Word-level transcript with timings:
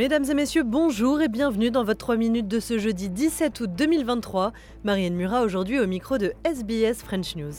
Mesdames 0.00 0.24
et 0.30 0.32
messieurs, 0.34 0.62
bonjour 0.62 1.20
et 1.20 1.28
bienvenue 1.28 1.70
dans 1.70 1.84
votre 1.84 1.98
3 1.98 2.16
minutes 2.16 2.48
de 2.48 2.58
ce 2.58 2.78
jeudi 2.78 3.10
17 3.10 3.60
août 3.60 3.70
2023. 3.76 4.54
Marianne 4.82 5.12
Murat 5.12 5.42
aujourd'hui 5.42 5.78
au 5.78 5.86
micro 5.86 6.16
de 6.16 6.32
SBS 6.42 7.02
French 7.04 7.36
News. 7.36 7.52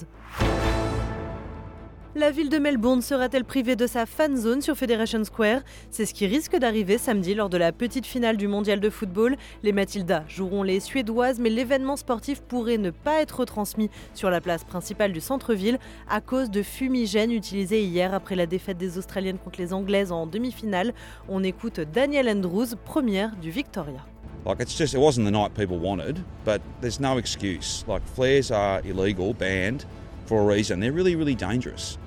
La 2.14 2.30
ville 2.30 2.50
de 2.50 2.58
Melbourne 2.58 3.02
sera-t-elle 3.02 3.46
privée 3.46 3.78
de 3.78 3.88
sa 3.88 4.06
fan 4.06 4.36
zone 4.36 4.62
sur 4.62 4.76
Federation 4.76 5.24
Square? 5.24 5.62
C'est 5.92 6.06
ce 6.06 6.14
qui 6.14 6.28
risque 6.28 6.58
d'arriver 6.58 6.98
samedi 6.98 7.34
lors 7.34 7.48
de 7.48 7.56
la 7.56 7.72
petite 7.72 8.06
finale 8.06 8.36
du 8.36 8.50
mondial 8.50 8.82
de 8.82 8.90
football. 8.90 9.38
Les 9.64 9.72
Matildas 9.72 10.26
joueront 10.28 10.64
les 10.64 10.82
Suédoises, 10.82 11.40
mais 11.40 11.50
l'événement 11.50 11.96
sportif 11.96 12.42
pourrait 12.42 12.78
ne 12.78 12.90
pas 12.90 13.22
être 13.22 13.46
transmis 13.46 13.90
sur 14.14 14.30
la 14.30 14.42
place 14.42 14.66
principale 14.66 15.14
du 15.14 15.22
centre-ville 15.22 15.80
à 16.10 16.20
cause 16.20 16.52
de 16.52 16.62
fumigènes 16.62 17.32
utilisés 17.32 17.82
hier 17.82 18.14
après 18.14 18.36
la 18.36 18.46
défaite 18.46 18.78
des 18.78 18.98
Australiennes 18.98 19.40
contre 19.40 19.62
les 19.62 19.72
Anglaises 19.72 20.12
en 20.12 20.28
demi-finale. 20.28 20.94
On 21.30 21.46
écoute 21.46 21.80
Daniel 21.80 22.28
Andrews, 22.28 22.76
première 22.84 23.38
du 23.38 23.52
Victoria. 23.52 24.06
Like 24.46 24.60
it's 24.60 24.76
just 24.76 24.94
it 24.94 25.00
wasn't 25.00 25.26
the 25.26 25.32
night 25.32 25.54
people 25.54 25.78
wanted, 25.78 26.20
but 26.44 26.62
there's 26.82 27.00
no 27.00 27.18
excuse. 27.18 27.86
Like 27.88 28.02
flares 28.16 28.52
are 28.52 28.82
illegal, 28.84 29.34
banned 29.34 29.86
for 30.32 30.40
a 30.40 30.46
reason. 30.46 30.80
They're 30.80 30.94
really, 30.94 31.18
really 31.18 31.36
dangerous. 31.36 31.98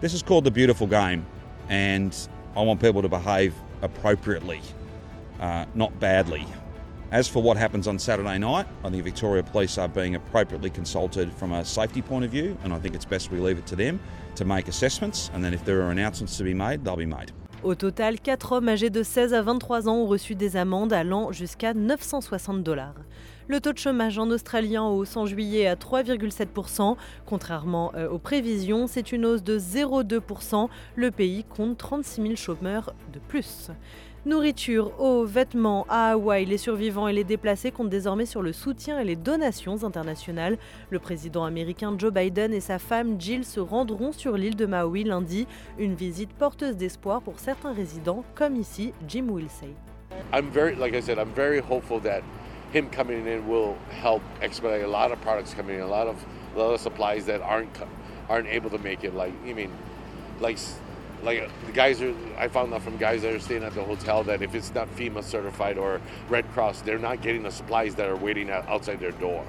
This 0.00 0.12
is 0.12 0.20
called 0.20 0.42
the 0.42 0.50
beautiful 0.50 0.88
game, 0.88 1.24
and 1.68 2.12
I 2.56 2.62
want 2.62 2.80
people 2.80 3.02
to 3.02 3.08
behave 3.08 3.54
appropriately, 3.82 4.60
uh, 5.38 5.64
not 5.76 5.96
badly. 6.00 6.44
As 7.12 7.28
for 7.28 7.40
what 7.40 7.56
happens 7.56 7.86
on 7.86 7.96
Saturday 8.00 8.36
night, 8.36 8.66
I 8.82 8.90
think 8.90 9.04
Victoria 9.04 9.44
Police 9.44 9.78
are 9.78 9.86
being 9.86 10.16
appropriately 10.16 10.70
consulted 10.70 11.32
from 11.32 11.52
a 11.52 11.64
safety 11.64 12.02
point 12.02 12.24
of 12.24 12.32
view, 12.32 12.58
and 12.64 12.72
I 12.72 12.80
think 12.80 12.96
it's 12.96 13.04
best 13.04 13.30
we 13.30 13.38
leave 13.38 13.58
it 13.58 13.66
to 13.66 13.76
them 13.76 14.00
to 14.34 14.44
make 14.44 14.66
assessments, 14.66 15.30
and 15.32 15.44
then 15.44 15.54
if 15.54 15.64
there 15.64 15.80
are 15.82 15.92
announcements 15.92 16.36
to 16.38 16.42
be 16.42 16.54
made, 16.54 16.84
they'll 16.84 16.96
be 16.96 17.06
made. 17.06 17.30
Au 17.64 17.74
total, 17.74 18.20
4 18.20 18.52
hommes 18.52 18.68
âgés 18.68 18.88
de 18.88 19.02
16 19.02 19.34
à 19.34 19.42
23 19.42 19.88
ans 19.88 19.96
ont 19.96 20.06
reçu 20.06 20.36
des 20.36 20.56
amendes 20.56 20.92
allant 20.92 21.32
jusqu'à 21.32 21.74
960 21.74 22.62
dollars. 22.62 22.94
Le 23.48 23.60
taux 23.60 23.72
de 23.72 23.78
chômage 23.78 24.16
en 24.16 24.30
Australie 24.30 24.78
en 24.78 24.90
hausse 24.92 25.16
en 25.16 25.26
juillet 25.26 25.66
à 25.66 25.74
3,7%. 25.74 26.96
Contrairement 27.26 27.90
euh, 27.96 28.08
aux 28.08 28.18
prévisions, 28.18 28.86
c'est 28.86 29.10
une 29.10 29.26
hausse 29.26 29.42
de 29.42 29.58
0,2%. 29.58 30.68
Le 30.94 31.10
pays 31.10 31.42
compte 31.44 31.76
36 31.78 32.22
000 32.22 32.36
chômeurs 32.36 32.94
de 33.12 33.18
plus. 33.18 33.70
Nourriture, 34.28 34.92
eau, 35.00 35.24
vêtements, 35.24 35.86
à 35.88 36.10
Hawaï, 36.10 36.44
les 36.44 36.58
survivants 36.58 37.08
et 37.08 37.14
les 37.14 37.24
déplacés 37.24 37.70
comptent 37.70 37.88
désormais 37.88 38.26
sur 38.26 38.42
le 38.42 38.52
soutien 38.52 39.00
et 39.00 39.04
les 39.04 39.16
donations 39.16 39.84
internationales. 39.84 40.58
Le 40.90 40.98
président 40.98 41.44
américain 41.44 41.94
Joe 41.96 42.12
Biden 42.12 42.52
et 42.52 42.60
sa 42.60 42.78
femme 42.78 43.18
Jill 43.18 43.46
se 43.46 43.58
rendront 43.58 44.12
sur 44.12 44.36
l'île 44.36 44.54
de 44.54 44.66
Maui 44.66 45.04
lundi, 45.04 45.46
une 45.78 45.94
visite 45.94 46.28
porteuse 46.34 46.76
d'espoir 46.76 47.22
pour 47.22 47.38
certains 47.38 47.72
résidents, 47.72 48.22
comme 48.34 48.56
ici 48.56 48.92
Jim 49.08 49.28
Wilsey. 49.30 49.74
I'm 50.34 50.50
very, 50.52 50.76
like 50.76 50.94
I 50.94 51.00
said, 51.00 51.16
I'm 51.16 51.32
very 51.34 51.62
hopeful 51.62 51.98
that 52.02 52.20
him 52.74 52.90
coming 52.90 53.26
in 53.26 53.48
will 53.48 53.76
help 54.02 54.20
expedite 54.42 54.84
a 54.84 54.90
lot 54.90 55.10
of 55.10 55.18
products 55.22 55.54
coming 55.54 55.76
in, 55.76 55.80
a 55.80 55.86
lot 55.86 56.06
of 56.06 56.16
a 56.54 56.58
lot 56.58 56.74
of 56.74 56.80
supplies 56.82 57.24
that 57.24 57.40
aren't 57.40 57.70
aren't 58.28 58.48
able 58.48 58.68
to 58.68 58.78
make 58.78 59.04
it. 59.04 59.14
Like 59.14 59.32
mean, 59.42 59.70
like 60.38 60.58
like 61.22 61.48
the 61.66 61.72
guys 61.72 62.00
are 62.02 62.14
I 62.36 62.48
found 62.48 62.72
out 62.72 62.82
from 62.82 62.96
guys 62.96 63.22
that 63.22 63.34
are 63.34 63.40
staying 63.40 63.64
at 63.64 63.74
the 63.74 63.82
hotel 63.82 64.22
that 64.24 64.42
if 64.42 64.54
it's 64.54 64.72
not 64.74 64.88
FEMA 64.96 65.22
certified 65.22 65.78
or 65.78 66.00
Red 66.28 66.50
Cross, 66.52 66.82
they're 66.82 66.98
not 66.98 67.22
getting 67.22 67.42
the 67.42 67.50
supplies 67.50 67.94
that 67.96 68.08
are 68.08 68.16
waiting 68.16 68.50
outside 68.50 69.00
their 69.00 69.12
door. 69.12 69.44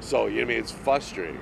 So 0.00 0.26
you 0.26 0.36
know, 0.36 0.42
I 0.42 0.44
mean 0.46 0.58
it's 0.58 0.72
frustrating. 0.72 1.40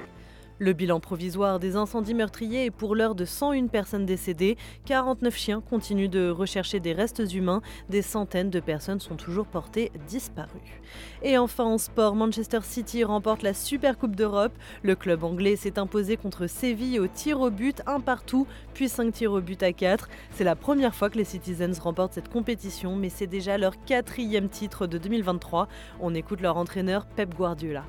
Le 0.63 0.75
bilan 0.75 1.01
provisoire 1.01 1.59
des 1.59 1.75
incendies 1.77 2.13
meurtriers 2.13 2.67
est 2.67 2.71
pour 2.71 2.95
l'heure 2.95 3.15
de 3.15 3.25
101 3.25 3.69
personnes 3.69 4.05
décédées. 4.05 4.59
49 4.85 5.35
chiens 5.35 5.63
continuent 5.63 6.11
de 6.11 6.29
rechercher 6.29 6.81
des 6.81 6.93
restes 6.93 7.33
humains. 7.33 7.63
Des 7.89 8.03
centaines 8.03 8.51
de 8.51 8.61
personnes 8.61 9.01
sont 9.01 9.17
toujours 9.17 9.47
portées 9.47 9.91
disparues. 10.07 10.83
Et 11.23 11.39
enfin 11.39 11.65
en 11.65 11.79
sport, 11.79 12.15
Manchester 12.15 12.59
City 12.63 13.05
remporte 13.05 13.43
la 13.43 13.55
Super 13.55 13.97
Coupe 13.97 14.15
d'Europe. 14.15 14.53
Le 14.83 14.95
club 14.97 15.25
anglais 15.25 15.57
s'est 15.57 15.79
imposé 15.79 16.19
contre 16.19 16.47
Séville 16.47 17.01
au 17.01 17.07
tir 17.07 17.41
au 17.41 17.49
but, 17.49 17.81
un 17.87 18.01
partout, 18.01 18.47
puis 18.75 18.91
5 18.91 19.15
tirs 19.15 19.33
au 19.33 19.41
but 19.41 19.63
à 19.63 19.73
4. 19.73 20.11
C'est 20.33 20.45
la 20.45 20.57
première 20.57 20.95
fois 20.95 21.09
que 21.09 21.17
les 21.17 21.25
Citizens 21.25 21.81
remportent 21.81 22.13
cette 22.13 22.29
compétition, 22.29 22.97
mais 22.97 23.09
c'est 23.09 23.27
déjà 23.27 23.57
leur 23.57 23.83
quatrième 23.87 24.51
titre 24.51 24.87
de 24.87 24.99
2023. 24.99 25.69
On 26.01 26.15
écoute 26.15 26.43
leur 26.43 26.59
entraîneur 26.59 27.07
Pep 27.07 27.35
Guardiola. 27.35 27.85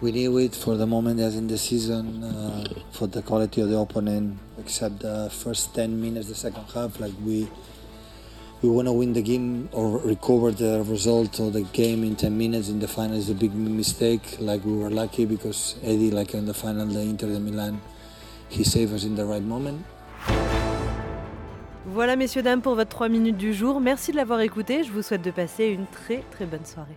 We 0.00 0.12
knew 0.12 0.36
it 0.38 0.54
for 0.54 0.76
the 0.76 0.86
moment 0.86 1.20
as 1.20 1.36
in 1.36 1.46
the 1.46 1.58
season 1.58 2.22
uh, 2.24 2.64
for 2.92 3.06
the 3.06 3.22
quality 3.22 3.60
of 3.60 3.68
the 3.68 3.78
opponent 3.78 4.38
except 4.58 5.00
the 5.00 5.30
first 5.30 5.74
10 5.74 6.00
minutes 6.00 6.28
the 6.28 6.34
second 6.34 6.64
half 6.74 6.98
like 7.00 7.12
we 7.24 7.48
we 8.62 8.68
want 8.70 8.88
to 8.88 8.92
win 8.92 9.12
the 9.12 9.22
game 9.22 9.68
or 9.72 9.98
recover 9.98 10.50
the 10.50 10.82
result 10.84 11.38
of 11.38 11.52
the 11.52 11.62
game 11.72 12.02
in 12.02 12.16
10 12.16 12.36
minutes 12.36 12.68
in 12.68 12.80
the 12.80 12.88
final 12.88 13.16
is 13.16 13.30
a 13.30 13.34
big 13.34 13.54
mistake 13.54 14.36
like 14.40 14.64
we 14.64 14.72
were 14.72 14.90
lucky 14.90 15.24
because 15.26 15.76
Eddie 15.82 16.10
like 16.10 16.34
in 16.34 16.46
the 16.46 16.54
final 16.54 16.86
the 16.86 17.00
Inter 17.00 17.28
de 17.28 17.38
Milan 17.38 17.80
he 18.48 18.64
saved 18.64 18.92
us 18.92 19.04
in 19.04 19.14
the 19.14 19.24
right 19.24 19.42
moment 19.42 19.84
Voilà 21.86 22.16
messieurs 22.16 22.42
dames 22.42 22.60
pour 22.60 22.74
votre 22.74 22.90
3 22.90 23.08
minutes 23.08 23.36
du 23.36 23.54
jour. 23.54 23.80
Merci 23.80 24.10
de 24.10 24.16
l'avoir 24.16 24.40
écouté. 24.40 24.82
Je 24.82 24.90
vous 24.90 25.02
souhaite 25.02 25.22
de 25.22 25.30
passer 25.30 25.66
une 25.66 25.86
très 25.86 26.24
très 26.32 26.44
bonne 26.44 26.64
soirée. 26.64 26.96